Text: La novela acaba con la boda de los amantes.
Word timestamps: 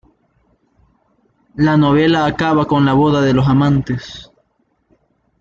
La 1.53 1.77
novela 1.77 2.25
acaba 2.25 2.65
con 2.65 2.83
la 2.85 2.93
boda 2.93 3.21
de 3.21 3.33
los 3.35 3.47
amantes. 3.47 4.31